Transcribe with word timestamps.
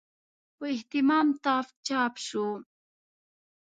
په 0.57 0.65
اهتمام 0.75 1.27
تام 1.43 1.65
چاپ 1.87 2.13
شو. 2.25 2.47